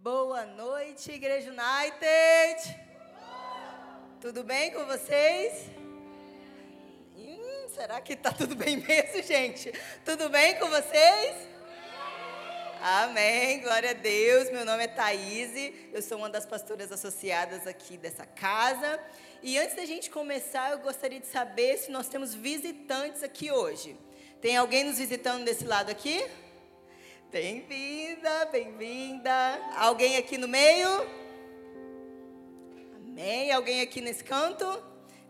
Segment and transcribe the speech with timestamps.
[0.00, 2.80] Boa noite, Igreja United.
[4.20, 5.64] Tudo bem com vocês?
[7.16, 9.72] Hum, será que tá tudo bem mesmo, gente?
[10.04, 11.48] Tudo bem com vocês?
[12.80, 14.52] Amém, glória a Deus.
[14.52, 19.00] Meu nome é Thaís, eu sou uma das pastoras associadas aqui dessa casa.
[19.42, 23.96] E antes da gente começar, eu gostaria de saber se nós temos visitantes aqui hoje.
[24.40, 26.24] Tem alguém nos visitando desse lado aqui?
[27.30, 29.30] Bem-vinda, bem-vinda.
[29.76, 30.88] Alguém aqui no meio?
[32.96, 33.52] Amém.
[33.52, 34.64] Alguém aqui nesse canto?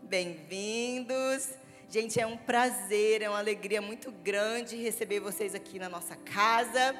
[0.01, 1.49] Bem-vindos.
[1.89, 6.95] Gente, é um prazer, é uma alegria muito grande receber vocês aqui na nossa casa.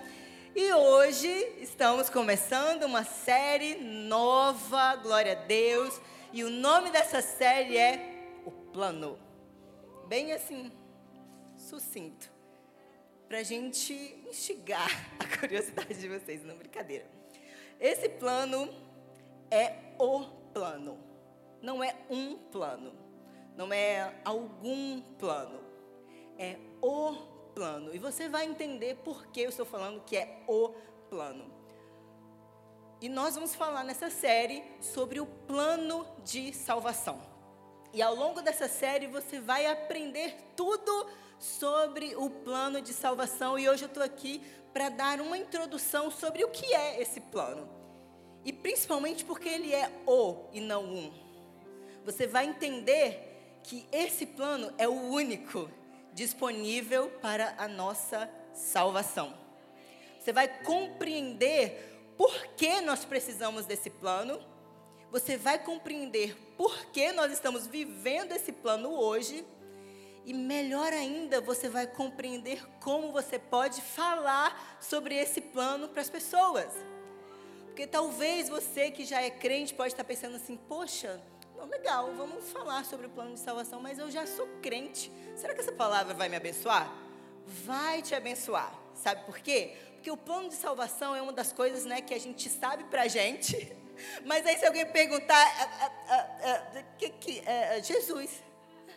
[0.53, 1.29] E hoje
[1.61, 5.97] estamos começando uma série nova, glória a Deus.
[6.33, 9.17] E o nome dessa série é O Plano.
[10.09, 10.69] Bem assim,
[11.55, 12.38] sucinto
[13.29, 13.93] para a gente
[14.27, 17.05] instigar a curiosidade de vocês, não brincadeira.
[17.79, 18.67] Esse plano
[19.51, 20.97] é o plano,
[21.61, 22.91] não é um plano,
[23.55, 25.61] não é algum plano,
[26.39, 27.13] é o
[27.53, 27.93] plano.
[27.93, 30.69] E você vai entender por que eu estou falando que é o
[31.07, 31.53] plano.
[32.99, 37.21] E nós vamos falar nessa série sobre o plano de salvação.
[37.93, 41.09] E ao longo dessa série você vai aprender tudo
[41.39, 44.41] sobre o plano de salvação e hoje eu estou aqui
[44.73, 47.67] para dar uma introdução sobre o que é esse plano.
[48.45, 51.11] E principalmente porque ele é o e não um.
[52.05, 55.69] Você vai entender que esse plano é o único
[56.13, 59.33] disponível para a nossa salvação.
[60.19, 64.39] Você vai compreender por que nós precisamos desse plano.
[65.11, 69.45] Você vai compreender por que nós estamos vivendo esse plano hoje
[70.25, 76.09] e melhor ainda, você vai compreender como você pode falar sobre esse plano para as
[76.09, 76.71] pessoas.
[77.65, 81.19] Porque talvez você que já é crente pode estar pensando assim: poxa,
[81.57, 85.11] não, legal, vamos falar sobre o plano de salvação, mas eu já sou crente.
[85.35, 86.93] Será que essa palavra vai me abençoar?
[87.65, 88.71] Vai te abençoar.
[88.93, 89.75] Sabe por quê?
[89.93, 93.01] Porque o plano de salvação é uma das coisas né, que a gente sabe para
[93.01, 93.75] a gente.
[94.25, 98.29] Mas aí se alguém perguntar, ah, ah, ah, que, que, é, Jesus,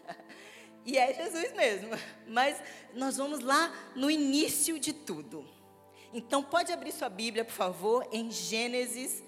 [0.84, 1.90] e é Jesus mesmo.
[2.26, 2.60] Mas
[2.94, 5.48] nós vamos lá no início de tudo.
[6.14, 9.22] Então, pode abrir sua Bíblia, por favor, em Gênesis,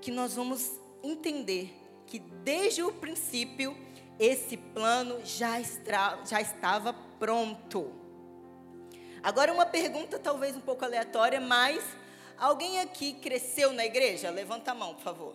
[0.00, 1.74] que nós vamos entender
[2.06, 3.76] que desde o princípio
[4.18, 7.92] esse plano já, estra, já estava pronto.
[9.22, 11.82] Agora, uma pergunta talvez um pouco aleatória, mas
[12.42, 14.28] alguém aqui cresceu na igreja?
[14.30, 15.34] Levanta a mão, por favor.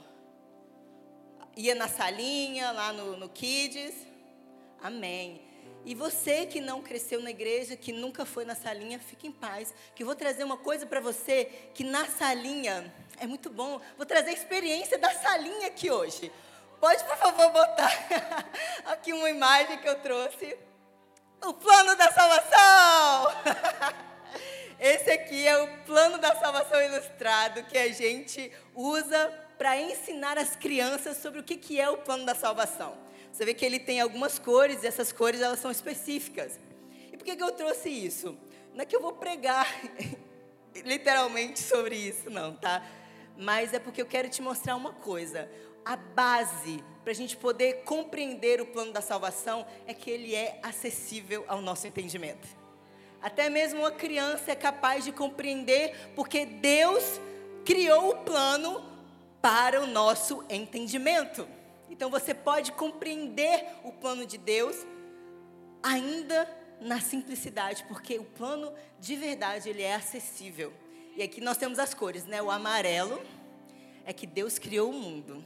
[1.56, 3.96] Ia na salinha, lá no, no Kids?
[4.82, 5.42] Amém.
[5.86, 9.74] E você que não cresceu na igreja, que nunca foi na salinha, fique em paz.
[9.96, 13.80] Que eu vou trazer uma coisa para você que na salinha é muito bom.
[13.96, 16.30] Vou trazer a experiência da salinha aqui hoje.
[16.80, 17.90] Pode, por favor, botar
[18.86, 20.58] aqui uma imagem que eu trouxe.
[21.42, 24.08] O plano da salvação!
[24.80, 29.28] Esse aqui é o plano da salvação ilustrado que a gente usa
[29.58, 32.96] para ensinar as crianças sobre o que é o plano da salvação.
[33.32, 36.60] Você vê que ele tem algumas cores e essas cores elas são específicas.
[37.12, 38.38] E por que, que eu trouxe isso?
[38.74, 39.68] Não é que eu vou pregar
[40.86, 42.84] literalmente sobre isso, não, tá?
[43.36, 45.50] Mas é porque eu quero te mostrar uma coisa.
[45.84, 50.60] A base para a gente poder compreender o plano da salvação é que ele é
[50.62, 52.57] acessível ao nosso entendimento.
[53.28, 57.04] Até mesmo uma criança é capaz de compreender porque Deus
[57.66, 58.82] criou o plano
[59.42, 61.46] para o nosso entendimento.
[61.90, 64.78] Então você pode compreender o plano de Deus
[65.84, 66.50] ainda
[66.80, 70.72] na simplicidade, porque o plano de verdade ele é acessível.
[71.18, 72.42] E aqui nós temos as cores, né?
[72.42, 73.22] O amarelo
[74.06, 75.44] é que Deus criou o mundo.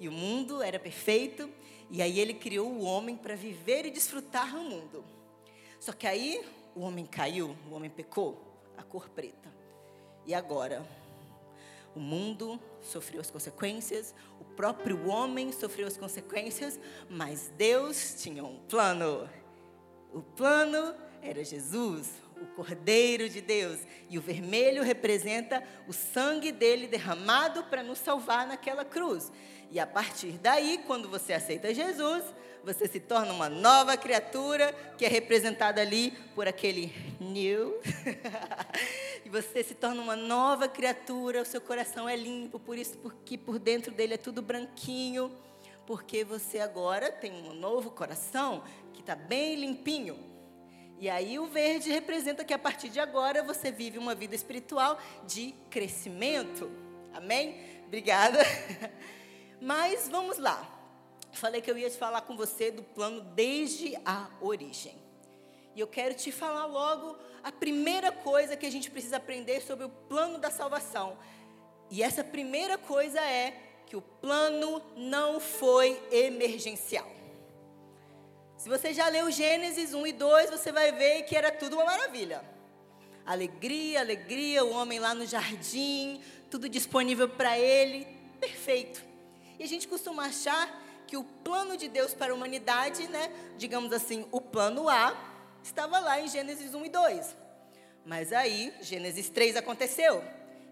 [0.00, 1.48] E o mundo era perfeito,
[1.88, 5.04] e aí ele criou o homem para viver e desfrutar no mundo.
[5.78, 6.44] Só que aí
[6.74, 8.40] o homem caiu, o homem pecou,
[8.76, 9.52] a cor preta.
[10.26, 10.84] E agora
[11.94, 16.80] o mundo sofreu as consequências, o próprio homem sofreu as consequências,
[17.10, 19.28] mas Deus tinha um plano.
[20.12, 26.86] O plano era Jesus, o Cordeiro de Deus, e o vermelho representa o sangue dele
[26.86, 29.30] derramado para nos salvar naquela cruz.
[29.70, 32.22] E a partir daí, quando você aceita Jesus,
[32.62, 37.80] você se torna uma nova criatura, que é representada ali por aquele new.
[39.24, 43.36] e você se torna uma nova criatura, o seu coração é limpo, por isso porque
[43.36, 45.34] por dentro dele é tudo branquinho,
[45.86, 48.62] porque você agora tem um novo coração
[48.92, 50.31] que está bem limpinho.
[51.02, 54.96] E aí o verde representa que a partir de agora você vive uma vida espiritual
[55.26, 56.70] de crescimento.
[57.12, 57.60] Amém?
[57.88, 58.38] Obrigada.
[59.60, 60.64] Mas vamos lá.
[61.32, 64.96] Falei que eu ia te falar com você do plano desde a origem.
[65.74, 69.84] E eu quero te falar logo a primeira coisa que a gente precisa aprender sobre
[69.84, 71.18] o plano da salvação.
[71.90, 77.21] E essa primeira coisa é que o plano não foi emergencial.
[78.62, 81.84] Se você já leu Gênesis 1 e 2, você vai ver que era tudo uma
[81.84, 82.44] maravilha.
[83.26, 88.06] Alegria, alegria, o homem lá no jardim, tudo disponível para ele,
[88.38, 89.02] perfeito.
[89.58, 93.92] E a gente costuma achar que o plano de Deus para a humanidade, né, digamos
[93.92, 95.12] assim, o plano A,
[95.60, 97.36] estava lá em Gênesis 1 e 2.
[98.06, 100.22] Mas aí, Gênesis 3 aconteceu.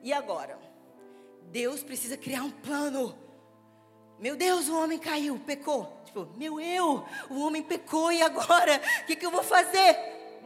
[0.00, 0.56] E agora?
[1.50, 3.18] Deus precisa criar um plano.
[4.20, 5.99] Meu Deus, o homem caiu, pecou.
[6.10, 8.80] Tipo, meu eu, o homem pecou e agora?
[9.02, 9.96] O que, que eu vou fazer?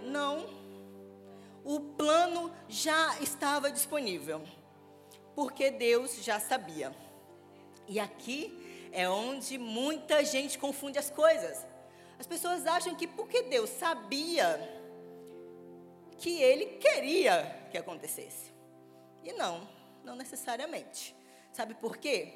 [0.03, 0.47] Não.
[1.65, 4.43] O plano já estava disponível.
[5.35, 6.95] Porque Deus já sabia.
[7.89, 11.67] E aqui é onde muita gente confunde as coisas.
[12.19, 14.61] As pessoas acham que porque Deus sabia
[16.19, 18.53] que ele queria que acontecesse.
[19.23, 19.67] E não,
[20.05, 21.17] não necessariamente.
[21.53, 22.35] Sabe por quê?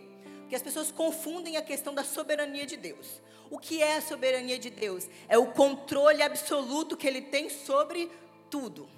[0.48, 3.20] Porque as pessoas confundem a questão da soberania de Deus.
[3.50, 5.06] O que é a soberania de Deus?
[5.28, 8.10] É o controle absoluto que ele tem sobre
[8.48, 8.88] tudo.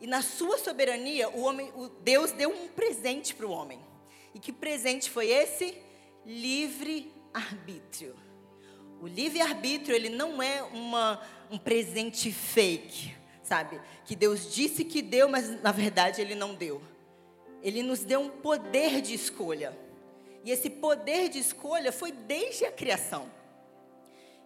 [0.00, 3.78] E na sua soberania, o homem, o Deus deu um presente para o homem.
[4.34, 5.76] E que presente foi esse?
[6.26, 8.16] Livre arbítrio.
[9.00, 13.20] O livre arbítrio ele não é uma, um presente fake
[13.50, 13.80] sabe?
[14.04, 16.80] Que Deus disse que deu, mas na verdade Ele não deu.
[17.60, 19.76] Ele nos deu um poder de escolha.
[20.44, 23.30] E esse poder de escolha foi desde a criação.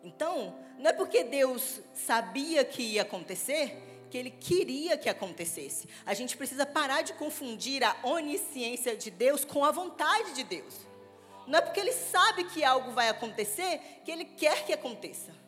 [0.03, 5.89] Então, não é porque Deus sabia que ia acontecer que ele queria que acontecesse.
[6.05, 10.75] A gente precisa parar de confundir a onisciência de Deus com a vontade de Deus.
[11.47, 15.45] Não é porque ele sabe que algo vai acontecer que ele quer que aconteça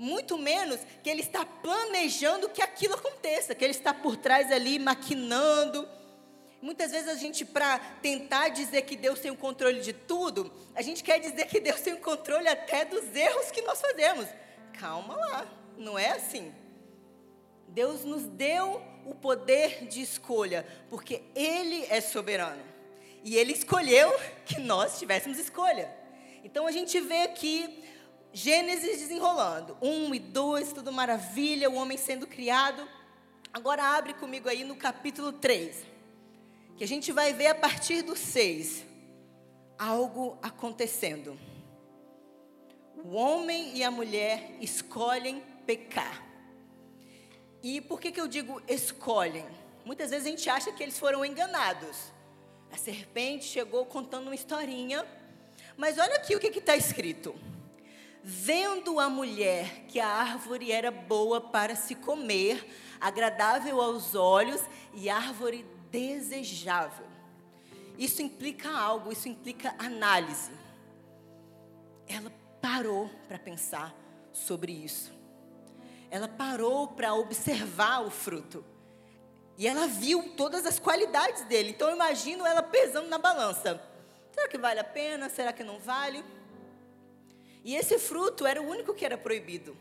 [0.00, 4.78] muito menos que ele está planejando que aquilo aconteça, que ele está por trás ali
[4.78, 5.86] maquinando.
[6.62, 10.82] Muitas vezes a gente, para tentar dizer que Deus tem o controle de tudo, a
[10.82, 14.26] gente quer dizer que Deus tem o controle até dos erros que nós fazemos.
[14.78, 15.46] Calma lá,
[15.78, 16.52] não é assim.
[17.68, 22.62] Deus nos deu o poder de escolha, porque Ele é soberano.
[23.24, 24.12] E Ele escolheu
[24.44, 25.90] que nós tivéssemos escolha.
[26.44, 27.84] Então a gente vê aqui
[28.32, 29.76] Gênesis desenrolando.
[29.80, 32.86] Um e dois, tudo maravilha, o homem sendo criado.
[33.52, 35.89] Agora abre comigo aí no capítulo 3.
[36.80, 38.86] Que a gente vai ver a partir do 6
[39.78, 41.38] algo acontecendo.
[43.04, 46.24] O homem e a mulher escolhem pecar.
[47.62, 49.44] E por que, que eu digo escolhem?
[49.84, 51.98] Muitas vezes a gente acha que eles foram enganados.
[52.72, 55.06] A serpente chegou contando uma historinha.
[55.76, 57.34] Mas olha aqui o que está escrito.
[58.24, 62.66] Vendo a mulher que a árvore era boa para se comer,
[62.98, 64.62] agradável aos olhos
[64.94, 67.06] e árvore desejável.
[67.98, 70.52] Isso implica algo, isso implica análise.
[72.06, 73.94] Ela parou para pensar
[74.32, 75.12] sobre isso.
[76.10, 78.64] Ela parou para observar o fruto.
[79.56, 81.70] E ela viu todas as qualidades dele.
[81.70, 83.80] Então eu imagino ela pesando na balança.
[84.32, 85.28] Será que vale a pena?
[85.28, 86.24] Será que não vale?
[87.62, 89.76] E esse fruto era o único que era proibido.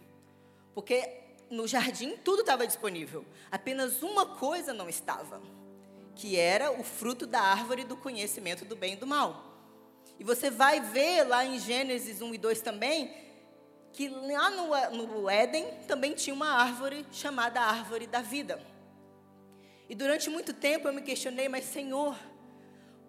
[0.74, 3.26] Porque no jardim tudo estava disponível.
[3.50, 5.42] Apenas uma coisa não estava,
[6.20, 9.42] que era o fruto da árvore do conhecimento do bem e do mal.
[10.20, 13.10] E você vai ver lá em Gênesis 1 e 2 também,
[13.94, 18.62] que lá no, no Éden também tinha uma árvore chamada árvore da vida.
[19.88, 22.14] E durante muito tempo eu me questionei, mas Senhor,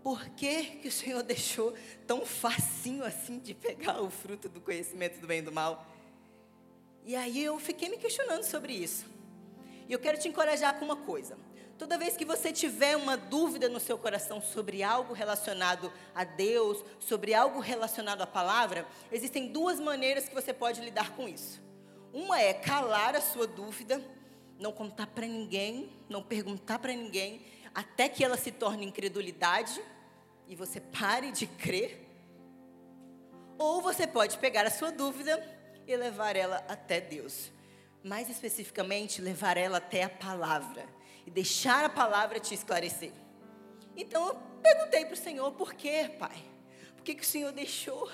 [0.05, 1.75] por que, que o Senhor deixou
[2.07, 5.85] tão facinho assim de pegar o fruto do conhecimento do bem e do mal?
[7.05, 9.05] E aí eu fiquei me questionando sobre isso.
[9.89, 11.37] E eu quero te encorajar com uma coisa.
[11.81, 16.85] Toda vez que você tiver uma dúvida no seu coração sobre algo relacionado a Deus,
[16.99, 21.59] sobre algo relacionado à palavra, existem duas maneiras que você pode lidar com isso.
[22.13, 23.99] Uma é calar a sua dúvida,
[24.59, 29.83] não contar para ninguém, não perguntar para ninguém até que ela se torne incredulidade
[30.47, 32.07] e você pare de crer.
[33.57, 35.43] Ou você pode pegar a sua dúvida
[35.87, 37.51] e levar ela até Deus.
[38.05, 43.13] Mais especificamente, levar ela até a palavra e deixar a palavra te esclarecer.
[43.97, 46.43] Então eu perguntei para o Senhor, por quê, Pai?
[46.97, 48.11] Por que, que o Senhor deixou?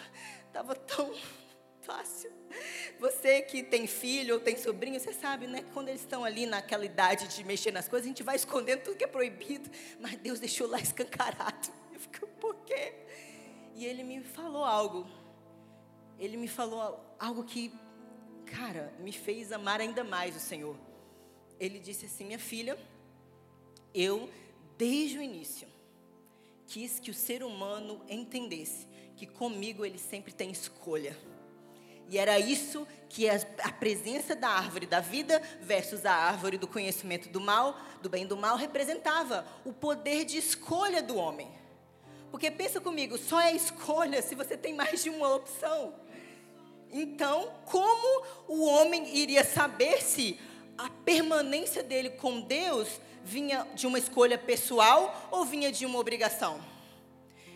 [0.47, 1.13] Estava tão
[1.83, 2.33] fácil.
[2.99, 5.65] Você que tem filho ou tem sobrinho, você sabe, né?
[5.75, 8.97] Quando eles estão ali naquela idade de mexer nas coisas, a gente vai escondendo tudo
[8.97, 9.71] que é proibido.
[10.01, 11.69] Mas Deus deixou lá escancarado.
[11.93, 12.95] Eu fico, por quê?
[13.75, 15.07] E ele me falou algo.
[16.19, 17.73] Ele me falou algo que,
[18.47, 20.77] cara, me fez amar ainda mais o Senhor.
[21.61, 22.79] Ele disse assim: Minha filha,
[23.95, 24.29] eu,
[24.77, 25.69] desde o início,
[26.67, 31.17] quis que o ser humano entendesse que comigo ele sempre tem escolha.
[32.09, 33.39] E era isso que a,
[33.73, 38.27] presença da árvore da vida versus a árvore do conhecimento do mal, do bem e
[38.27, 41.51] do mal, representava o poder de escolha do homem.
[42.31, 45.95] Porque pensa comigo, só é escolha se você tem mais de uma opção.
[46.93, 50.39] Então, como o homem iria saber se
[50.79, 56.61] a permanência dele com Deus vinha de uma escolha pessoal ou vinha de uma obrigação?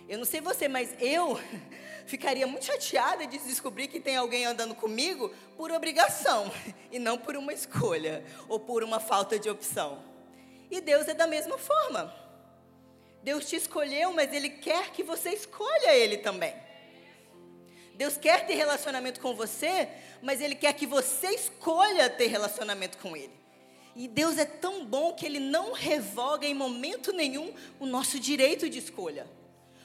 [0.08, 1.38] Eu não sei você, mas eu
[2.06, 6.50] ficaria muito chateada de descobrir que tem alguém andando comigo por obrigação
[6.90, 10.02] e não por uma escolha ou por uma falta de opção.
[10.70, 12.14] E Deus é da mesma forma.
[13.22, 16.54] Deus te escolheu, mas Ele quer que você escolha Ele também.
[18.00, 19.86] Deus quer ter relacionamento com você,
[20.22, 23.38] mas Ele quer que você escolha ter relacionamento com Ele.
[23.94, 28.70] E Deus é tão bom que Ele não revoga em momento nenhum o nosso direito
[28.70, 29.26] de escolha.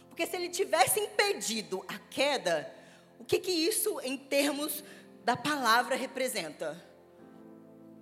[0.08, 2.74] Porque se ele tivesse impedido a queda,
[3.20, 4.82] o que, que isso, em termos
[5.26, 6.82] da palavra, representa?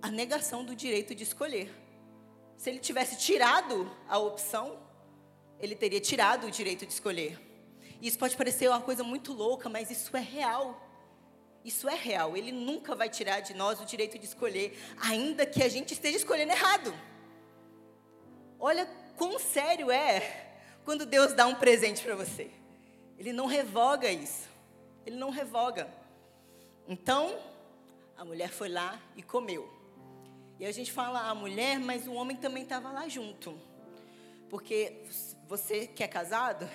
[0.00, 1.74] A negação do direito de escolher.
[2.56, 4.78] Se ele tivesse tirado a opção,
[5.58, 7.36] ele teria tirado o direito de escolher.
[8.04, 10.78] Isso pode parecer uma coisa muito louca, mas isso é real.
[11.64, 12.36] Isso é real.
[12.36, 16.18] Ele nunca vai tirar de nós o direito de escolher, ainda que a gente esteja
[16.18, 16.94] escolhendo errado.
[18.60, 18.84] Olha
[19.16, 20.52] quão sério é
[20.84, 22.50] quando Deus dá um presente para você.
[23.16, 24.50] Ele não revoga isso.
[25.06, 25.88] Ele não revoga.
[26.86, 27.38] Então,
[28.18, 29.66] a mulher foi lá e comeu.
[30.60, 33.58] E a gente fala a mulher, mas o homem também estava lá junto.
[34.50, 35.06] Porque
[35.48, 36.68] você que é casado,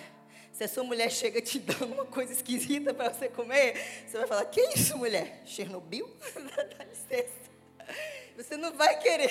[0.59, 4.27] se a sua mulher chega te dando uma coisa esquisita para você comer, você vai
[4.27, 5.41] falar: Que isso, mulher?
[5.45, 6.05] Chernobyl?
[6.77, 7.49] Dá licença.
[8.35, 9.29] Você não vai querer.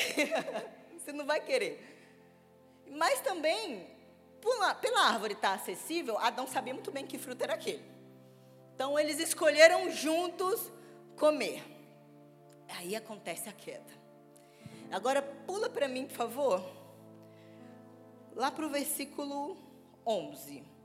[0.96, 1.80] Você não vai querer.
[2.90, 3.86] Mas também
[4.80, 7.84] pela, árvore estar acessível, Adão sabia muito bem que fruto era aquele.
[8.74, 10.72] Então eles escolheram juntos
[11.16, 11.62] comer.
[12.70, 13.92] Aí acontece a queda.
[14.90, 16.64] Agora pula para mim, por favor.
[18.34, 19.58] Lá para o versículo
[20.06, 20.77] 11.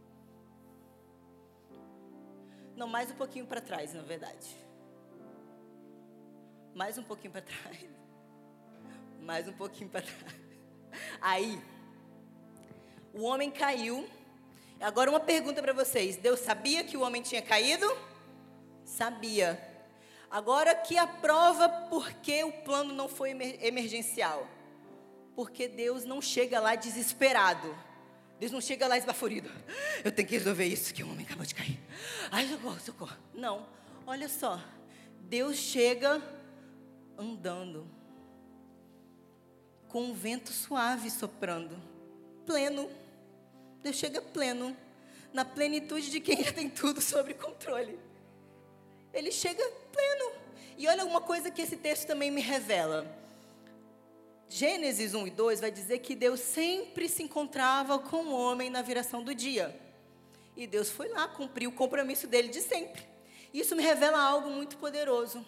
[2.75, 4.57] Não, mais um pouquinho para trás, na verdade.
[6.73, 7.85] Mais um pouquinho para trás.
[9.21, 10.35] Mais um pouquinho para trás.
[11.21, 11.61] Aí,
[13.13, 14.07] o homem caiu.
[14.79, 17.85] Agora uma pergunta para vocês: Deus sabia que o homem tinha caído?
[18.83, 19.61] Sabia.
[20.29, 23.29] Agora que a prova por que o plano não foi
[23.61, 24.47] emergencial?
[25.35, 27.75] Porque Deus não chega lá desesperado.
[28.43, 29.49] Deus não chega lá esbaforido.
[30.03, 31.79] Eu tenho que resolver isso, que o homem acabou de cair.
[32.29, 33.17] Ai, socorro, socorro.
[33.33, 33.65] Não.
[34.05, 34.61] Olha só.
[35.21, 36.21] Deus chega
[37.17, 37.87] andando.
[39.87, 41.81] Com um vento suave soprando.
[42.45, 42.91] Pleno.
[43.81, 44.75] Deus chega pleno,
[45.31, 47.97] na plenitude de quem já tem tudo sob controle.
[49.13, 50.33] Ele chega pleno.
[50.77, 53.07] E olha uma coisa que esse texto também me revela.
[54.49, 58.81] Gênesis 1 e 2 vai dizer que Deus sempre se encontrava com o homem na
[58.81, 59.79] viração do dia.
[60.55, 63.03] E Deus foi lá cumprir o compromisso dele de sempre.
[63.53, 65.45] Isso me revela algo muito poderoso.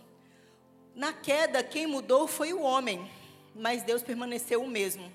[0.96, 3.10] Na queda, quem mudou foi o homem,
[3.54, 5.12] mas Deus permaneceu o mesmo.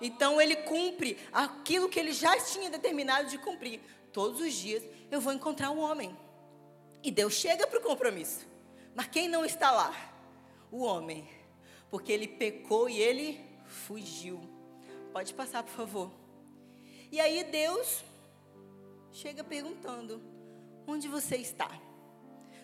[0.00, 3.80] Então ele cumpre aquilo que ele já tinha determinado de cumprir.
[4.12, 6.16] Todos os dias eu vou encontrar um homem.
[7.02, 8.46] E Deus chega para o compromisso.
[8.94, 9.94] Mas quem não está lá?
[10.70, 11.28] O homem.
[11.92, 14.40] Porque ele pecou e ele fugiu.
[15.12, 16.10] Pode passar, por favor.
[17.10, 18.02] E aí Deus
[19.12, 20.22] chega perguntando:
[20.86, 21.70] Onde você está?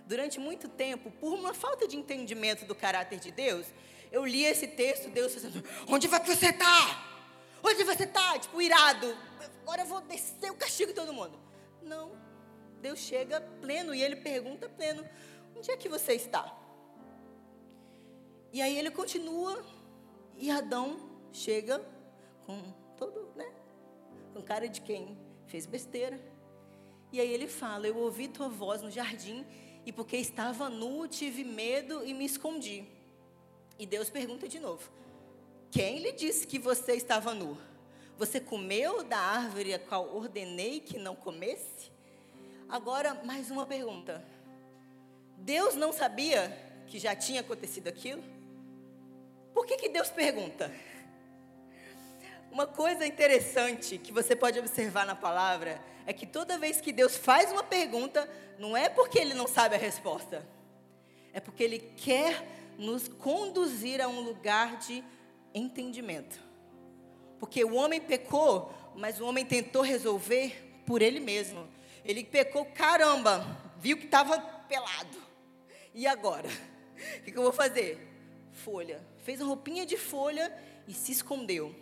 [0.07, 3.67] Durante muito tempo, por uma falta de entendimento do caráter de Deus,
[4.11, 7.05] eu li esse texto, Deus dizendo: Onde vai que você está?
[7.63, 8.39] Onde você está?
[8.39, 9.15] Tipo, irado.
[9.61, 11.39] Agora eu vou descer o castigo de todo mundo.
[11.83, 12.13] Não.
[12.81, 15.07] Deus chega pleno e ele pergunta pleno:
[15.55, 16.67] Onde é que você está?
[18.53, 19.63] E aí ele continua
[20.37, 20.99] e Adão
[21.33, 21.85] chega
[22.47, 22.61] com
[22.97, 23.47] todo, né?
[24.33, 26.19] Com cara de quem fez besteira.
[27.13, 29.45] E aí ele fala: Eu ouvi tua voz no jardim
[29.85, 32.85] e porque estava nu tive medo e me escondi.
[33.79, 34.91] E Deus pergunta de novo:
[35.71, 37.57] quem lhe disse que você estava nu?
[38.17, 41.93] Você comeu da árvore a qual ordenei que não comesse?
[42.69, 44.25] Agora, mais uma pergunta.
[45.37, 46.57] Deus não sabia
[46.89, 48.23] que já tinha acontecido aquilo?
[49.59, 50.73] Por que, que Deus pergunta?
[52.49, 57.17] Uma coisa interessante que você pode observar na palavra é que toda vez que Deus
[57.17, 60.47] faz uma pergunta, não é porque Ele não sabe a resposta,
[61.33, 62.41] é porque Ele quer
[62.79, 65.03] nos conduzir a um lugar de
[65.53, 66.39] entendimento.
[67.41, 71.67] Porque o homem pecou, mas o homem tentou resolver por ele mesmo.
[72.05, 73.45] Ele pecou, caramba,
[73.81, 74.39] viu que estava
[74.69, 75.19] pelado.
[75.93, 76.49] E agora?
[76.99, 77.97] O que, que eu vou fazer?
[78.53, 79.01] Folha.
[79.29, 80.51] Fez a roupinha de folha
[80.87, 81.75] e se escondeu.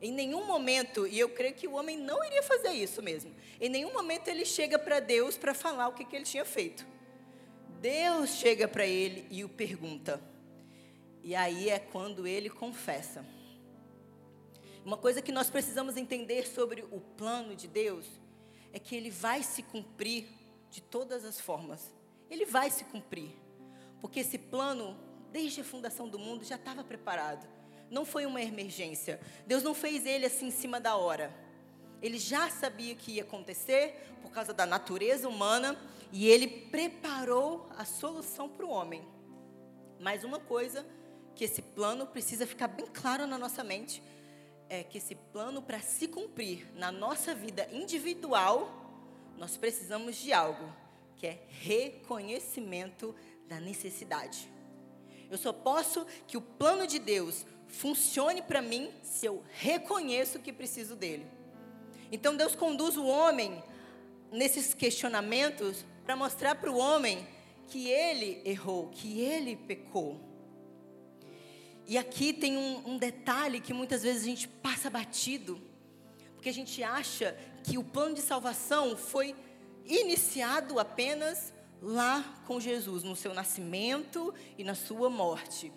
[0.00, 3.68] Em nenhum momento, e eu creio que o homem não iria fazer isso mesmo, em
[3.68, 6.86] nenhum momento ele chega para Deus para falar o que, que ele tinha feito.
[7.80, 10.22] Deus chega para ele e o pergunta.
[11.24, 13.26] E aí é quando ele confessa.
[14.84, 18.06] Uma coisa que nós precisamos entender sobre o plano de Deus
[18.72, 20.28] é que ele vai se cumprir
[20.70, 21.92] de todas as formas.
[22.30, 23.30] Ele vai se cumprir.
[24.00, 24.96] Porque esse plano,
[25.32, 27.46] desde a fundação do mundo, já estava preparado
[27.90, 29.20] não foi uma emergência.
[29.46, 31.32] Deus não fez ele assim em cima da hora.
[32.02, 35.78] Ele já sabia que ia acontecer por causa da natureza humana
[36.12, 39.02] e ele preparou a solução para o homem.
[39.98, 40.86] Mas uma coisa
[41.34, 44.02] que esse plano precisa ficar bem claro na nossa mente
[44.68, 48.68] é que esse plano para se cumprir na nossa vida individual,
[49.38, 50.72] nós precisamos de algo,
[51.16, 53.14] que é reconhecimento
[53.48, 54.55] da necessidade.
[55.30, 60.52] Eu só posso que o plano de Deus funcione para mim se eu reconheço que
[60.52, 61.26] preciso dele.
[62.10, 63.62] Então Deus conduz o homem
[64.30, 67.26] nesses questionamentos para mostrar para o homem
[67.68, 70.20] que ele errou, que ele pecou.
[71.86, 75.60] E aqui tem um, um, detalhe que muitas vezes a gente passa batido,
[76.34, 79.34] porque a gente acha que o plano de salvação foi
[79.84, 81.52] iniciado apenas
[81.86, 85.72] lá com Jesus, no seu nascimento e na sua morte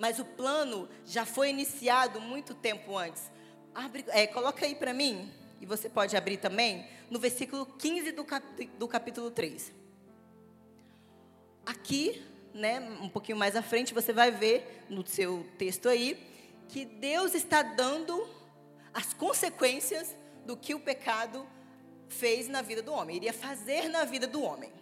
[0.00, 3.30] mas o plano já foi iniciado muito tempo antes.
[3.74, 5.30] Abre, é, coloca aí para mim,
[5.60, 9.70] e você pode abrir também, no versículo 15 do, cap, do capítulo 3.
[11.66, 16.18] Aqui, né, um pouquinho mais à frente, você vai ver no seu texto aí,
[16.66, 18.26] que Deus está dando
[18.94, 21.46] as consequências do que o pecado
[22.08, 24.72] fez na vida do homem, iria fazer na vida do homem.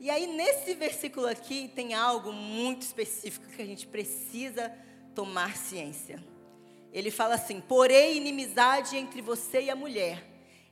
[0.00, 4.72] E aí, nesse versículo aqui, tem algo muito específico que a gente precisa
[5.14, 6.22] tomar ciência.
[6.92, 10.24] Ele fala assim: Porém, inimizade entre você e a mulher,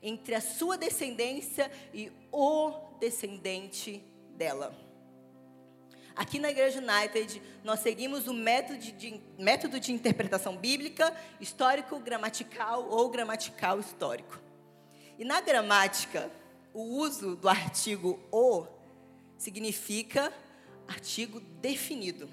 [0.03, 4.05] entre a sua descendência e o descendente
[4.37, 4.77] dela.
[6.15, 12.87] Aqui na Igreja United, nós seguimos o método de, método de interpretação bíblica, histórico, gramatical
[12.89, 14.39] ou gramatical histórico.
[15.19, 16.31] E na gramática,
[16.75, 18.67] o uso do artigo o
[19.43, 20.33] significa
[20.87, 22.31] artigo definido.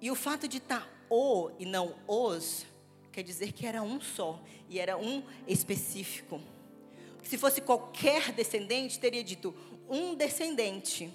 [0.00, 2.66] E o fato de estar tá o e não os
[3.12, 6.40] quer dizer que era um só e era um específico.
[7.22, 9.54] Se fosse qualquer descendente, teria dito
[9.88, 11.08] um descendente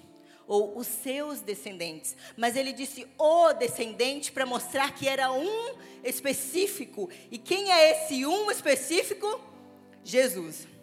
[0.46, 2.16] ou os seus descendentes.
[2.38, 7.10] Mas ele disse o descendente para mostrar que era um específico.
[7.30, 9.40] E quem é esse um específico?
[10.02, 10.75] Jesus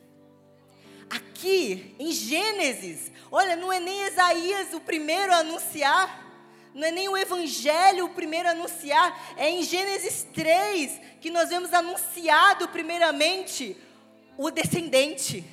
[1.15, 6.21] aqui em Gênesis, olha, não é nem Isaías o primeiro a anunciar,
[6.73, 11.49] não é nem o Evangelho o primeiro a anunciar, é em Gênesis 3 que nós
[11.49, 13.77] vemos anunciado primeiramente
[14.37, 15.45] o descendente,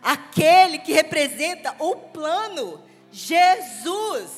[0.00, 4.30] aquele que representa o plano, Jesus.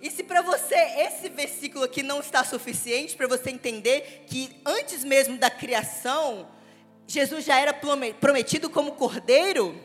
[0.00, 5.04] E se para você esse versículo aqui não está suficiente para você entender que antes
[5.04, 6.48] mesmo da criação,
[7.06, 9.78] Jesus já era prometido como cordeiro?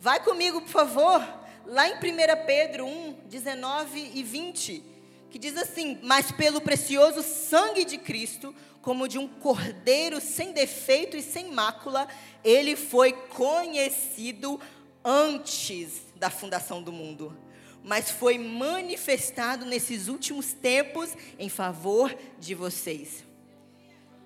[0.00, 1.22] Vai comigo, por favor,
[1.66, 1.98] lá em 1
[2.46, 4.84] Pedro 1, 19 e 20,
[5.30, 11.16] que diz assim: Mas pelo precioso sangue de Cristo, como de um cordeiro sem defeito
[11.16, 12.06] e sem mácula,
[12.44, 14.60] ele foi conhecido
[15.02, 17.36] antes da fundação do mundo,
[17.82, 23.24] mas foi manifestado nesses últimos tempos em favor de vocês.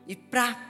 [0.09, 0.68] E para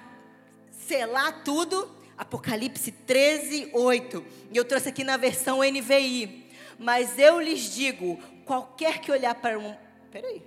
[0.88, 4.24] selar tudo, Apocalipse 13, 8.
[4.51, 6.46] E eu trouxe aqui na versão NVI.
[6.79, 9.77] Mas eu lhes digo: qualquer que olhar para um.
[10.11, 10.42] Peraí,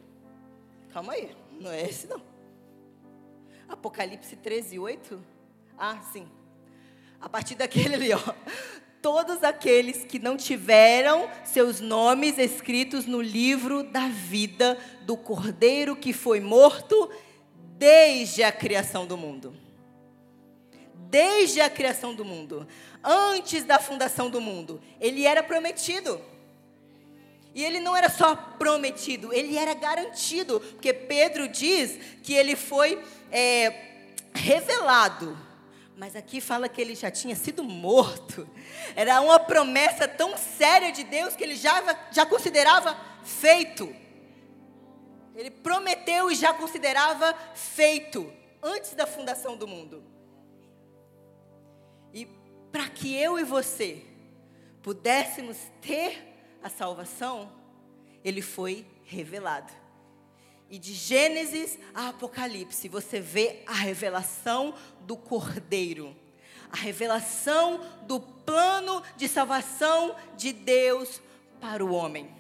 [0.92, 2.22] calma aí, não é esse não.
[3.70, 5.24] Apocalipse 13, 8?
[5.78, 6.28] Ah, sim.
[7.22, 8.20] A partir daquele ali, ó.
[9.02, 16.14] Todos aqueles que não tiveram seus nomes escritos no livro da vida do Cordeiro que
[16.14, 17.10] foi morto
[17.80, 19.56] desde a criação do mundo
[21.10, 22.68] desde a criação do mundo,
[23.04, 24.82] antes da fundação do mundo.
[25.00, 26.22] Ele era prometido.
[27.54, 33.04] E ele não era só prometido, ele era garantido, porque Pedro diz que ele foi
[33.30, 33.74] é,
[34.34, 35.38] revelado.
[35.98, 38.48] Mas aqui fala que ele já tinha sido morto.
[38.96, 43.94] Era uma promessa tão séria de Deus que ele já, já considerava feito.
[45.36, 48.32] Ele prometeu e já considerava feito
[48.64, 50.11] antes da fundação do mundo.
[52.72, 54.04] Para que eu e você
[54.82, 56.32] pudéssemos ter
[56.64, 57.52] a salvação,
[58.24, 59.72] ele foi revelado.
[60.70, 66.16] E de Gênesis a Apocalipse, você vê a revelação do Cordeiro,
[66.72, 71.22] a revelação do plano de salvação de Deus
[71.60, 72.34] para o homem.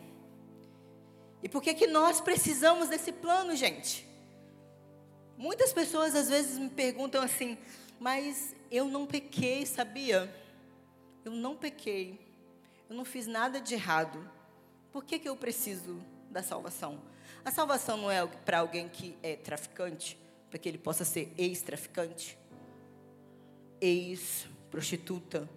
[1.43, 4.07] E por que que nós precisamos desse plano, gente?
[5.37, 7.57] Muitas pessoas às vezes me perguntam assim:
[8.01, 10.33] "Mas eu não pequei, sabia?
[11.23, 12.19] Eu não pequei.
[12.89, 14.27] Eu não fiz nada de errado.
[14.91, 16.99] Por que, que eu preciso da salvação?
[17.45, 20.17] A salvação não é para alguém que é traficante,
[20.49, 22.35] para que ele possa ser ex-traficante,
[23.79, 25.47] ex-prostituta,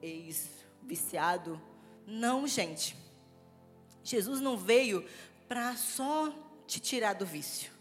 [0.00, 1.60] ex-viciado.
[2.06, 2.96] Não, gente.
[4.02, 5.06] Jesus não veio
[5.46, 6.32] para só
[6.66, 7.75] te tirar do vício.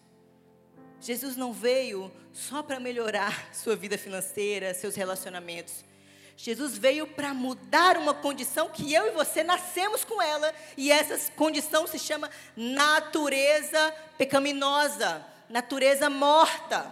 [1.06, 5.86] Jesus não veio só para melhorar sua vida financeira, seus relacionamentos.
[6.36, 11.32] Jesus veio para mudar uma condição que eu e você nascemos com ela, e essa
[11.34, 16.92] condição se chama natureza pecaminosa, natureza morta.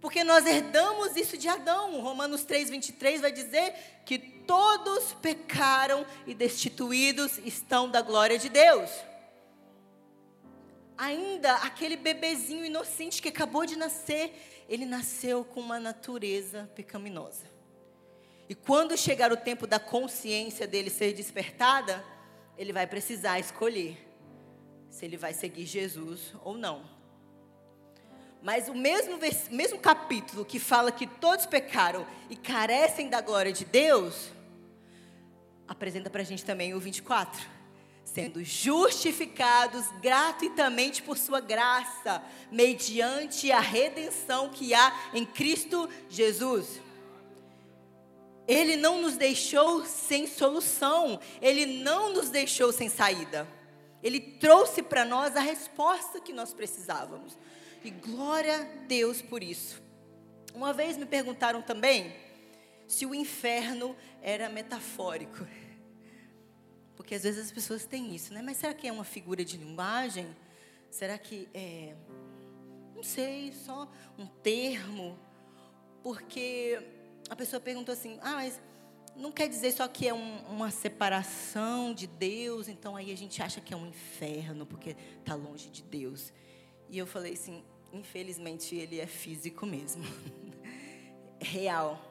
[0.00, 2.00] Porque nós herdamos isso de Adão.
[2.00, 3.74] Romanos 3:23 vai dizer
[4.06, 8.90] que todos pecaram e destituídos estão da glória de Deus.
[10.98, 17.46] Ainda aquele bebezinho inocente que acabou de nascer, ele nasceu com uma natureza pecaminosa.
[18.48, 22.04] E quando chegar o tempo da consciência dele ser despertada,
[22.56, 23.96] ele vai precisar escolher
[24.90, 26.84] se ele vai seguir Jesus ou não.
[28.42, 29.18] Mas o mesmo,
[29.52, 34.30] mesmo capítulo que fala que todos pecaram e carecem da glória de Deus,
[35.68, 37.57] apresenta para a gente também o 24.
[38.12, 46.80] Sendo justificados gratuitamente por sua graça, mediante a redenção que há em Cristo Jesus.
[48.46, 53.46] Ele não nos deixou sem solução, ele não nos deixou sem saída.
[54.02, 57.36] Ele trouxe para nós a resposta que nós precisávamos.
[57.84, 59.82] E glória a Deus por isso.
[60.54, 62.16] Uma vez me perguntaram também
[62.86, 65.46] se o inferno era metafórico.
[67.08, 68.42] Porque às vezes as pessoas têm isso, né?
[68.42, 70.28] Mas será que é uma figura de linguagem?
[70.90, 71.94] Será que é.
[72.94, 75.18] Não sei, só um termo?
[76.02, 76.78] Porque
[77.30, 78.60] a pessoa perguntou assim: ah, mas
[79.16, 83.42] não quer dizer só que é um, uma separação de Deus, então aí a gente
[83.42, 86.30] acha que é um inferno, porque está longe de Deus.
[86.90, 90.04] E eu falei assim: infelizmente ele é físico mesmo.
[91.40, 92.07] Real.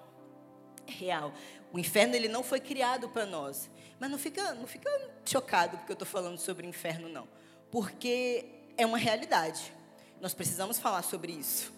[0.88, 1.34] Real.
[1.71, 3.69] O inferno ele não foi criado para nós.
[4.00, 4.89] Mas não fica, não fica
[5.26, 7.28] chocado porque eu estou falando sobre inferno, não.
[7.71, 8.45] Porque
[8.78, 9.73] é uma realidade.
[10.21, 11.73] Nós precisamos falar sobre isso.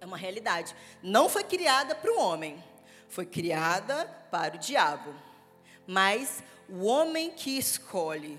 [0.00, 0.74] É uma realidade.
[1.02, 2.62] Não foi criada para o homem,
[3.08, 5.14] foi criada para o diabo.
[5.86, 8.38] Mas o homem que escolhe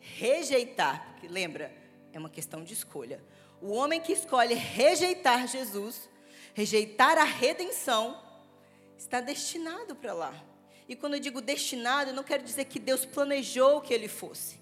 [0.00, 1.72] rejeitar, porque lembra,
[2.12, 3.22] é uma questão de escolha.
[3.60, 6.08] O homem que escolhe rejeitar Jesus,
[6.54, 8.20] rejeitar a redenção,
[9.02, 10.34] está destinado para lá.
[10.88, 14.60] E quando eu digo destinado, não quero dizer que Deus planejou que ele fosse.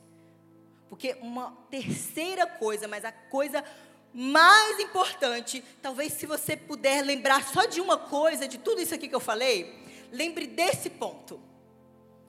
[0.88, 3.64] Porque uma terceira coisa, mas a coisa
[4.12, 9.08] mais importante, talvez se você puder lembrar só de uma coisa, de tudo isso aqui
[9.08, 11.40] que eu falei, lembre desse ponto.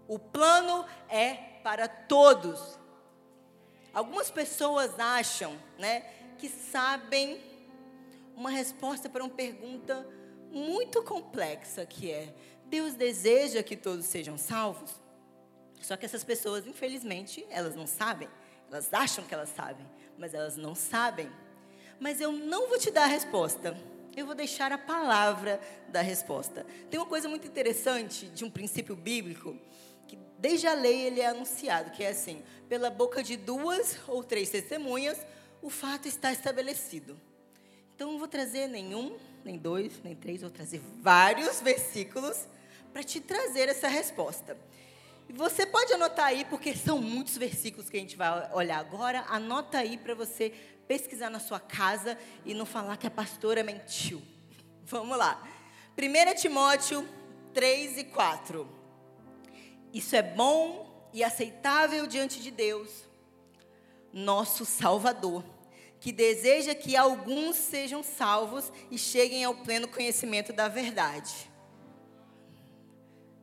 [0.07, 2.77] O plano é para todos.
[3.93, 6.01] Algumas pessoas acham, né,
[6.37, 7.41] que sabem
[8.35, 10.07] uma resposta para uma pergunta
[10.51, 12.33] muito complexa que é:
[12.65, 14.91] Deus deseja que todos sejam salvos?
[15.81, 18.29] Só que essas pessoas, infelizmente, elas não sabem.
[18.69, 19.85] Elas acham que elas sabem,
[20.17, 21.29] mas elas não sabem
[22.01, 23.77] mas eu não vou te dar a resposta.
[24.17, 26.65] Eu vou deixar a palavra da resposta.
[26.89, 29.55] Tem uma coisa muito interessante de um princípio bíblico
[30.07, 34.23] que desde a lei ele é anunciado, que é assim: pela boca de duas ou
[34.23, 35.23] três testemunhas,
[35.61, 37.21] o fato está estabelecido.
[38.01, 42.47] Então não vou trazer nenhum, nem dois, nem três, vou trazer vários versículos
[42.91, 44.57] para te trazer essa resposta.
[45.29, 49.23] E você pode anotar aí, porque são muitos versículos que a gente vai olhar agora.
[49.29, 50.49] Anota aí para você
[50.87, 54.19] pesquisar na sua casa e não falar que a pastora mentiu.
[54.85, 55.39] Vamos lá.
[55.95, 57.07] 1 Timóteo
[57.53, 58.67] 3 e 4.
[59.93, 62.89] Isso é bom e aceitável diante de Deus,
[64.11, 65.43] nosso Salvador,
[66.01, 71.31] que deseja que alguns sejam salvos e cheguem ao pleno conhecimento da verdade.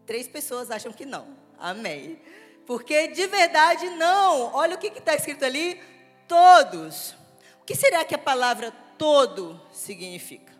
[0.05, 1.37] Três pessoas acham que não.
[1.57, 2.21] Amém.
[2.66, 4.53] Porque de verdade não.
[4.55, 5.81] Olha o que está escrito ali:
[6.27, 7.14] todos.
[7.62, 10.53] O que será que a palavra todo significa?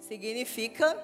[0.00, 0.94] Significa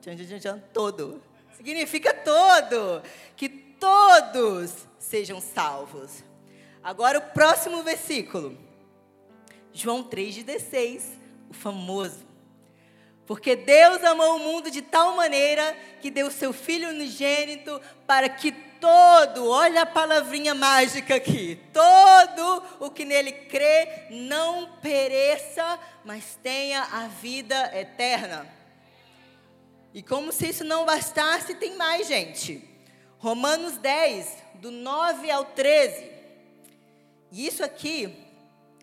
[0.00, 1.22] tchan, tchan, tchan, todo.
[1.54, 3.02] Significa todo.
[3.36, 6.24] Que todos sejam salvos.
[6.82, 8.65] Agora o próximo versículo.
[9.76, 11.02] João 3,16,
[11.50, 12.24] o famoso.
[13.26, 18.52] Porque Deus amou o mundo de tal maneira que deu seu Filho unigênito para que
[18.80, 26.82] todo, olha a palavrinha mágica aqui, todo o que nele crê não pereça, mas tenha
[26.82, 28.46] a vida eterna.
[29.92, 32.66] E como se isso não bastasse, tem mais, gente.
[33.18, 36.10] Romanos 10, do 9 ao 13.
[37.30, 38.25] E isso aqui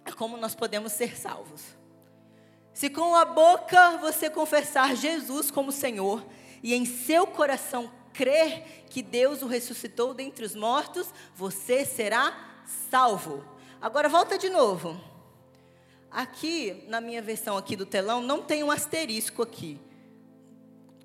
[0.06, 1.62] é como nós podemos ser salvos.
[2.74, 6.26] Se com a boca você confessar Jesus como Senhor
[6.62, 13.44] e em seu coração crer que Deus o ressuscitou dentre os mortos, você será salvo.
[13.82, 15.00] Agora volta de novo.
[16.10, 19.80] Aqui, na minha versão aqui do telão, não tem um asterisco aqui,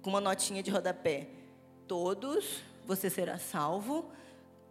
[0.02, 1.28] com uma notinha de rodapé.
[1.86, 4.10] Todos você será salvo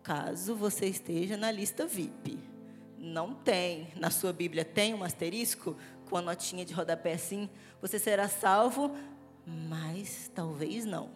[0.03, 2.56] caso você esteja na lista VIP.
[2.97, 3.89] Não tem.
[3.95, 5.77] Na sua Bíblia tem um asterisco
[6.09, 7.49] com a notinha de rodapé assim.
[7.81, 8.95] Você será salvo,
[9.45, 11.09] mas talvez não.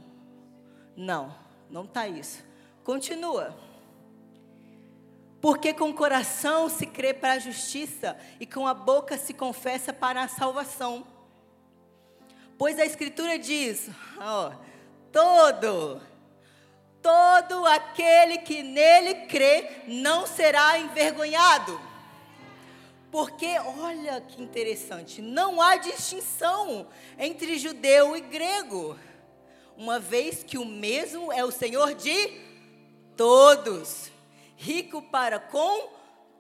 [0.95, 1.35] Não,
[1.69, 2.43] não está isso.
[2.83, 3.55] Continua.
[5.41, 9.91] Porque com o coração se crê para a justiça e com a boca se confessa
[9.91, 11.05] para a salvação.
[12.59, 13.89] Pois a Escritura diz:
[14.19, 14.53] ó,
[15.11, 15.99] todo,
[17.01, 21.79] todo aquele que nele crê não será envergonhado.
[23.11, 26.87] Porque, olha que interessante, não há distinção
[27.19, 28.97] entre judeu e grego,
[29.75, 32.39] uma vez que o mesmo é o Senhor de
[33.17, 34.09] todos,
[34.55, 35.89] rico para com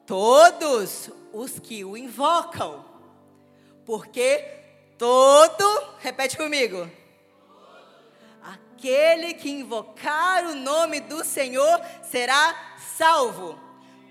[0.05, 2.85] todos os que o invocam.
[3.85, 4.45] Porque
[4.97, 6.89] todo, repete comigo,
[8.81, 13.55] aquele que invocar o nome do Senhor será salvo.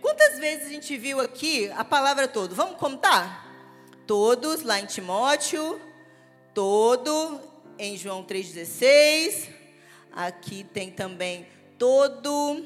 [0.01, 2.55] Quantas vezes a gente viu aqui a palavra todo?
[2.55, 3.49] Vamos contar?
[4.07, 5.81] Todos, lá em Timóteo,
[6.55, 7.41] todo,
[7.81, 9.51] em João 3,16.
[10.13, 12.65] Aqui tem também todo,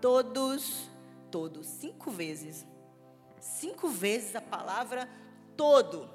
[0.00, 0.88] todos,
[1.28, 2.64] todos, cinco vezes.
[3.40, 5.08] Cinco vezes a palavra
[5.56, 6.08] todo.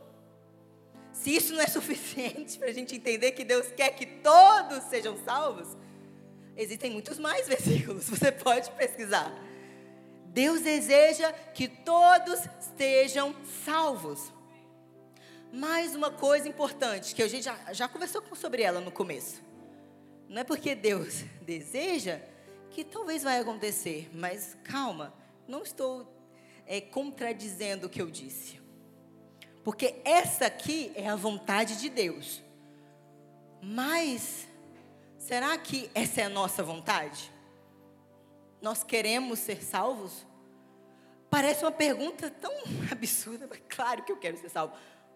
[1.21, 5.17] Se isso não é suficiente para a gente entender que Deus quer que todos sejam
[5.23, 5.67] salvos,
[6.55, 9.31] existem muitos mais versículos, você pode pesquisar.
[10.27, 14.31] Deus deseja que todos estejam salvos.
[15.51, 19.41] Mais uma coisa importante, que a gente já, já conversou sobre ela no começo.
[20.27, 22.21] Não é porque Deus deseja
[22.69, 25.13] que talvez vai acontecer, mas calma,
[25.47, 26.07] não estou
[26.67, 28.58] é, contradizendo o que eu disse.
[29.69, 32.41] Porque essa aqui é a vontade de Deus.
[33.61, 34.47] Mas,
[35.15, 37.31] será que essa é a nossa vontade?
[38.59, 40.25] nós queremos ser salvos?
[41.29, 42.51] Parece uma pergunta tão
[42.91, 44.73] absurda, mas claro que eu quero ser salvo.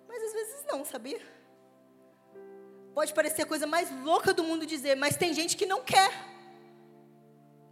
[0.07, 1.19] Mas às vezes não, sabia?
[2.93, 6.11] Pode parecer a coisa mais louca do mundo dizer, mas tem gente que não quer.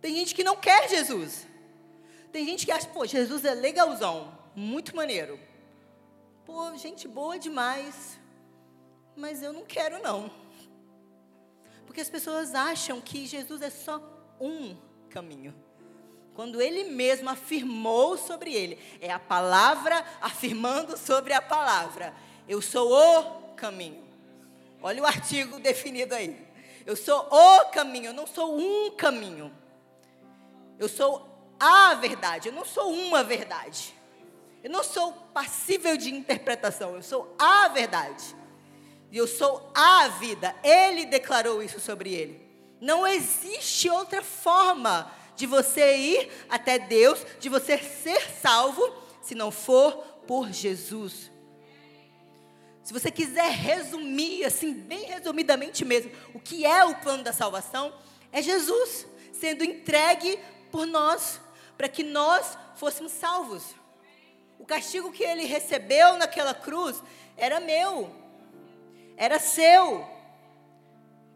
[0.02, 1.46] Tem gente que não quer Jesus.
[2.32, 5.51] Tem gente que acha, pô, Jesus é legalzão, muito maneiro.
[6.52, 8.20] Pô, gente boa demais.
[9.16, 10.30] Mas eu não quero não.
[11.86, 14.02] Porque as pessoas acham que Jesus é só
[14.38, 14.76] um
[15.10, 15.56] caminho.
[16.36, 22.14] Quando ele mesmo afirmou sobre ele, é a palavra afirmando sobre a palavra.
[22.50, 24.04] Eu sou o caminho.
[24.82, 26.38] Olha o artigo definido aí.
[26.86, 29.56] Eu sou o caminho, eu não sou um caminho.
[30.78, 34.01] Eu sou a verdade, eu não sou uma verdade.
[34.64, 38.36] Eu não sou passível de interpretação, eu sou a verdade.
[39.12, 40.56] E eu sou a vida.
[40.64, 42.40] Ele declarou isso sobre ele.
[42.80, 48.82] Não existe outra forma de você ir até Deus, de você ser salvo,
[49.22, 49.94] se não for
[50.28, 51.32] por Jesus.
[52.84, 57.94] Se você quiser resumir, assim, bem resumidamente mesmo, o que é o plano da salvação,
[58.32, 60.40] é Jesus sendo entregue
[60.72, 61.40] por nós,
[61.78, 63.64] para que nós fôssemos salvos.
[64.62, 67.02] O castigo que ele recebeu naquela cruz
[67.36, 68.16] era meu,
[69.18, 70.08] era seu.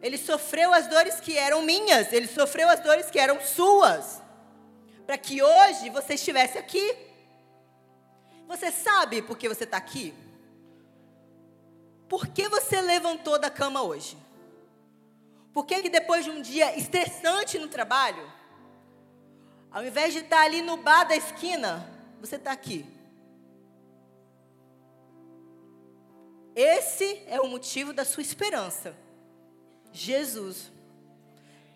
[0.00, 4.22] Ele sofreu as dores que eram minhas, ele sofreu as dores que eram suas,
[5.04, 6.96] para que hoje você estivesse aqui.
[8.46, 10.14] Você sabe por que você está aqui?
[12.08, 14.16] Por que você levantou da cama hoje?
[15.52, 18.32] Por que, que depois de um dia estressante no trabalho,
[19.68, 22.94] ao invés de estar ali no bar da esquina, você está aqui?
[26.56, 28.96] Esse é o motivo da sua esperança.
[29.92, 30.72] Jesus.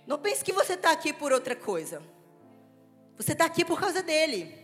[0.07, 2.03] Não pense que você está aqui por outra coisa.
[3.19, 4.57] Você está aqui por causa dele.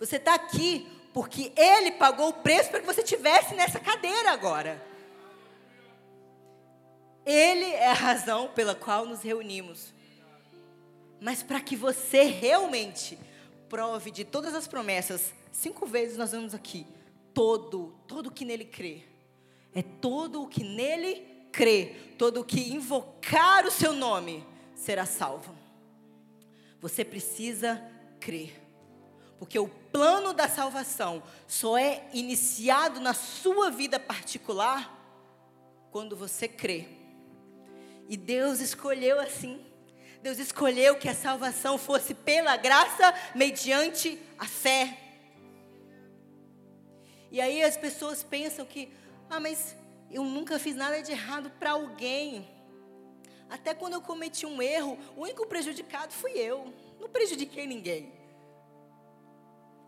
[0.00, 4.84] Você está aqui porque ele pagou o preço para que você estivesse nessa cadeira agora.
[7.24, 9.94] Ele é a razão pela qual nos reunimos.
[11.20, 13.16] Mas para que você realmente
[13.68, 16.84] prove de todas as promessas, cinco vezes nós vamos aqui,
[17.32, 19.11] todo, todo que nele crê.
[19.74, 25.54] É todo o que nele crê, todo o que invocar o seu nome será salvo.
[26.80, 27.82] Você precisa
[28.20, 28.60] crer.
[29.38, 34.98] Porque o plano da salvação só é iniciado na sua vida particular
[35.90, 36.86] quando você crê.
[38.08, 39.64] E Deus escolheu assim.
[40.22, 44.96] Deus escolheu que a salvação fosse pela graça, mediante a fé.
[47.30, 48.92] E aí as pessoas pensam que,
[49.32, 49.74] ah, mas
[50.10, 52.46] eu nunca fiz nada de errado para alguém.
[53.48, 56.72] Até quando eu cometi um erro, o único prejudicado fui eu.
[57.00, 58.12] Não prejudiquei ninguém.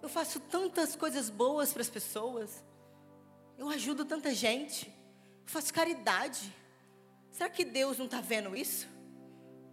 [0.02, 2.64] Eu faço tantas coisas boas para as pessoas.
[3.58, 4.86] Eu ajudo tanta gente.
[4.86, 6.50] Eu faço caridade.
[7.30, 8.88] Será que Deus não está vendo isso?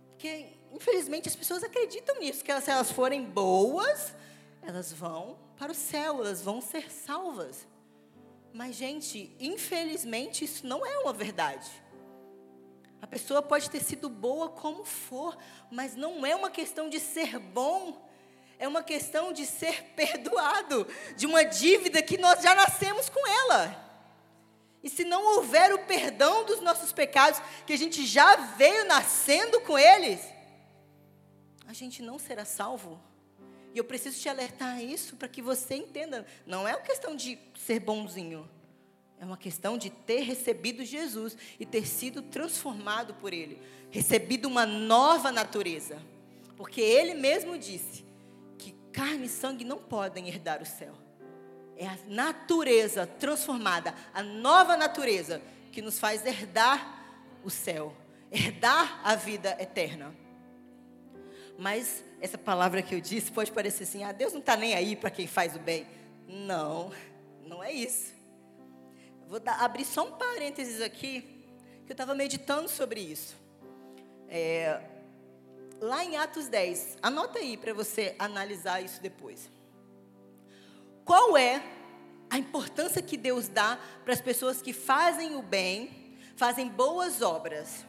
[0.10, 4.14] Porque, infelizmente, as pessoas acreditam nisso, que elas, se elas forem boas,
[4.62, 7.66] elas vão para o céu, elas vão ser salvas.
[8.54, 11.70] Mas, gente, infelizmente, isso não é uma verdade.
[13.02, 15.38] A pessoa pode ter sido boa como for,
[15.72, 18.08] mas não é uma questão de ser bom,
[18.60, 20.86] é uma questão de ser perdoado
[21.16, 23.90] de uma dívida que nós já nascemos com ela.
[24.84, 29.62] E se não houver o perdão dos nossos pecados, que a gente já veio nascendo
[29.62, 30.20] com eles,
[31.68, 33.00] a gente não será salvo.
[33.74, 36.26] E eu preciso te alertar a isso para que você entenda.
[36.46, 38.50] Não é uma questão de ser bonzinho.
[39.20, 43.62] É uma questão de ter recebido Jesus e ter sido transformado por Ele.
[43.90, 46.02] Recebido uma nova natureza.
[46.58, 48.04] Porque Ele mesmo disse
[48.58, 50.94] que carne e sangue não podem herdar o céu.
[51.78, 57.00] É a natureza transformada, a nova natureza, que nos faz herdar
[57.44, 57.96] o céu,
[58.32, 60.16] herdar a vida eterna.
[61.62, 64.96] Mas essa palavra que eu disse pode parecer assim: ah, Deus não está nem aí
[64.96, 65.86] para quem faz o bem.
[66.28, 66.92] Não,
[67.46, 68.16] não é isso.
[69.28, 71.22] Vou dar, abrir só um parênteses aqui,
[71.86, 73.36] que eu estava meditando sobre isso.
[74.28, 74.82] É,
[75.80, 79.48] lá em Atos 10, anota aí para você analisar isso depois.
[81.06, 81.62] Qual é
[82.28, 87.86] a importância que Deus dá para as pessoas que fazem o bem, fazem boas obras?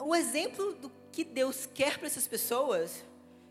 [0.00, 3.04] O exemplo do que Deus quer para essas pessoas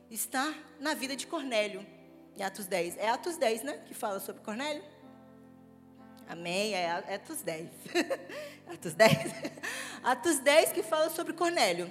[0.10, 1.86] está na vida de Cornélio,
[2.36, 2.98] em Atos 10.
[2.98, 3.82] É Atos 10, né?
[3.86, 4.84] Que fala sobre Cornélio?
[6.28, 6.74] Amém?
[6.74, 7.70] É Atos 10.
[8.68, 9.14] Atos 10?
[10.04, 11.90] Atos 10 que fala sobre Cornélio.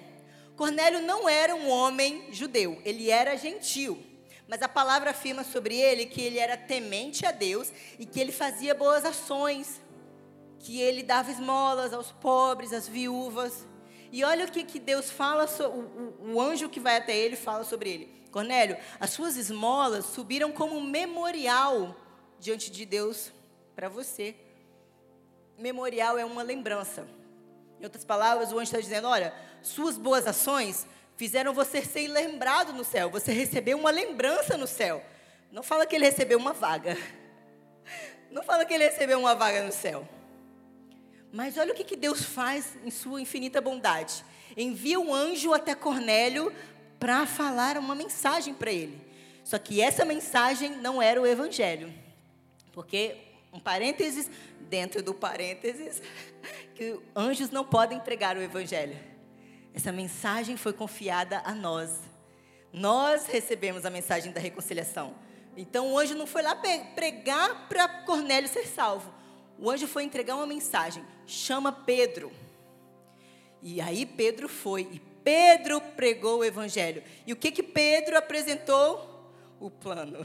[0.56, 4.04] Cornélio não era um homem judeu, ele era gentil.
[4.46, 8.32] Mas a palavra afirma sobre ele que ele era temente a Deus e que ele
[8.32, 9.80] fazia boas ações,
[10.58, 13.64] que ele dava esmolas aos pobres, às viúvas.
[14.12, 17.64] E olha o que, que Deus fala, o, o, anjo que vai até ele fala
[17.64, 18.24] sobre ele.
[18.30, 21.96] Cornélio, as suas esmolas subiram como memorial
[22.38, 23.32] diante de Deus
[23.74, 24.34] para você.
[25.56, 27.06] Memorial é uma lembrança.
[27.78, 32.72] Em outras palavras, o anjo está dizendo: olha, suas boas ações fizeram você ser lembrado
[32.72, 33.10] no céu.
[33.10, 35.04] Você recebeu uma lembrança no céu.
[35.52, 36.96] Não fala que ele recebeu uma vaga.
[38.30, 40.06] Não fala que ele recebeu uma vaga no céu.
[41.32, 44.24] Mas olha o que, que Deus faz em sua infinita bondade.
[44.56, 46.52] Envia um anjo até Cornélio
[46.98, 49.00] para falar uma mensagem para ele.
[49.44, 51.92] Só que essa mensagem não era o evangelho.
[52.72, 53.16] Porque,
[53.52, 54.30] um parênteses,
[54.68, 56.02] dentro do parênteses,
[56.74, 58.96] que anjos não podem pregar o evangelho.
[59.72, 62.00] Essa mensagem foi confiada a nós.
[62.72, 65.14] Nós recebemos a mensagem da reconciliação.
[65.56, 69.19] Então o anjo não foi lá pregar para Cornélio ser salvo.
[69.60, 71.04] O anjo foi entregar uma mensagem.
[71.26, 72.32] Chama Pedro.
[73.60, 74.88] E aí Pedro foi.
[74.90, 77.04] E Pedro pregou o evangelho.
[77.26, 79.06] E o que que Pedro apresentou?
[79.60, 80.24] O plano.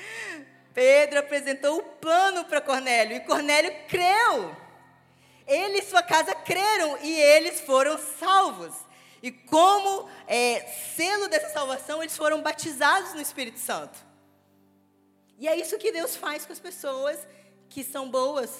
[0.74, 3.16] Pedro apresentou o plano para Cornélio.
[3.16, 4.54] E Cornélio creu.
[5.46, 8.74] ele e sua casa creram e eles foram salvos.
[9.22, 10.60] E como é,
[10.94, 13.98] selo dessa salvação, eles foram batizados no Espírito Santo.
[15.38, 17.18] E é isso que Deus faz com as pessoas
[17.70, 18.50] que são boas,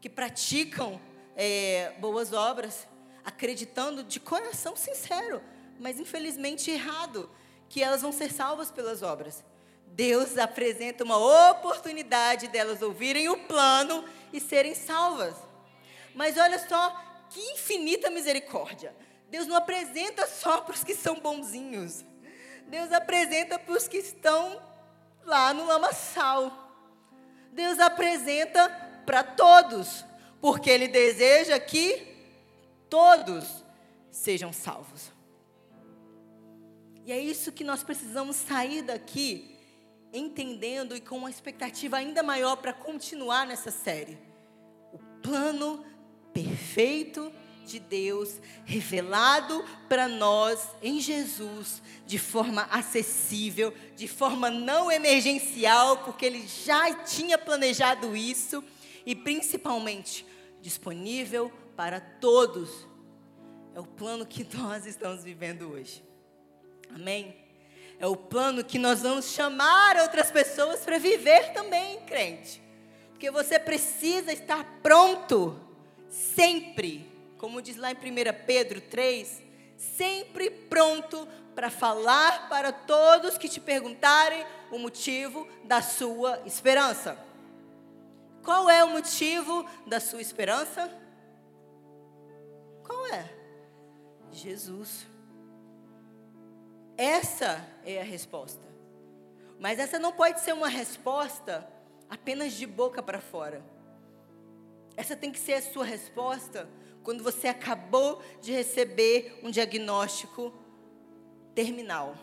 [0.00, 1.00] que praticam
[1.34, 2.86] é, boas obras,
[3.24, 5.42] acreditando de coração sincero,
[5.80, 7.28] mas infelizmente errado,
[7.68, 9.42] que elas vão ser salvas pelas obras.
[9.86, 11.16] Deus apresenta uma
[11.50, 15.34] oportunidade delas ouvirem o plano e serem salvas.
[16.14, 16.94] Mas olha só
[17.30, 18.94] que infinita misericórdia.
[19.28, 22.04] Deus não apresenta só para os que são bonzinhos.
[22.66, 24.62] Deus apresenta para os que estão
[25.24, 26.65] lá no lamaçal.
[27.56, 28.68] Deus apresenta
[29.06, 30.04] para todos,
[30.42, 32.06] porque Ele deseja que
[32.90, 33.64] todos
[34.10, 35.10] sejam salvos.
[37.06, 39.56] E é isso que nós precisamos sair daqui
[40.12, 44.18] entendendo e com uma expectativa ainda maior para continuar nessa série.
[44.92, 45.82] O plano
[46.34, 47.32] perfeito
[47.66, 56.24] de Deus revelado para nós em Jesus de forma acessível, de forma não emergencial, porque
[56.24, 58.62] ele já tinha planejado isso
[59.04, 60.24] e principalmente
[60.60, 62.86] disponível para todos.
[63.74, 66.02] É o plano que nós estamos vivendo hoje.
[66.94, 67.36] Amém?
[67.98, 72.62] É o plano que nós vamos chamar outras pessoas para viver também, crente.
[73.10, 75.58] Porque você precisa estar pronto
[76.10, 77.98] sempre como diz lá em 1
[78.46, 79.42] Pedro 3,
[79.76, 87.18] sempre pronto para falar para todos que te perguntarem o motivo da sua esperança.
[88.44, 90.90] Qual é o motivo da sua esperança?
[92.84, 93.28] Qual é?
[94.30, 95.06] Jesus.
[96.96, 98.66] Essa é a resposta.
[99.58, 101.68] Mas essa não pode ser uma resposta
[102.08, 103.64] apenas de boca para fora.
[104.96, 106.68] Essa tem que ser a sua resposta
[107.06, 110.52] quando você acabou de receber um diagnóstico
[111.54, 112.16] terminal.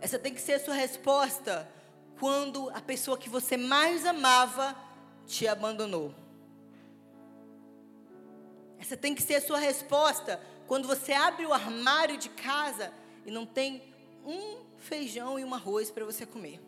[0.00, 1.70] Essa tem que ser a sua resposta
[2.18, 4.76] quando a pessoa que você mais amava
[5.28, 6.12] te abandonou.
[8.80, 12.92] Essa tem que ser a sua resposta quando você abre o armário de casa
[13.24, 13.80] e não tem
[14.26, 16.60] um feijão e um arroz para você comer.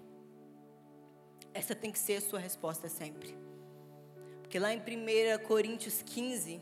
[1.53, 3.37] Essa tem que ser a sua resposta sempre.
[4.45, 6.61] Porque lá em 1 Coríntios 15,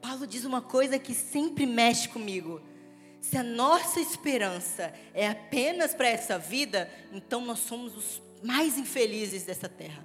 [0.00, 2.62] Paulo diz uma coisa que sempre mexe comigo.
[3.20, 9.44] Se a nossa esperança é apenas para essa vida, então nós somos os mais infelizes
[9.44, 10.04] dessa terra.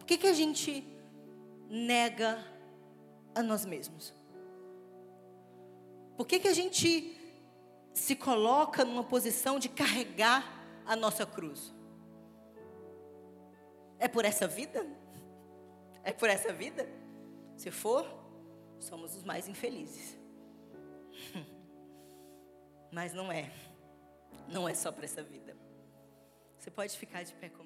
[0.00, 0.84] Por que, que a gente
[1.70, 2.44] nega
[3.32, 4.12] a nós mesmos?
[6.16, 7.16] Por que, que a gente
[7.94, 11.72] se coloca numa posição de carregar a nossa cruz?
[14.00, 14.84] É por essa vida?
[16.06, 16.88] É por essa vida?
[17.56, 18.06] Se for,
[18.78, 20.16] somos os mais infelizes.
[22.92, 23.50] Mas não é.
[24.48, 25.56] Não é só para essa vida.
[26.56, 27.65] Você pode ficar de pé comigo.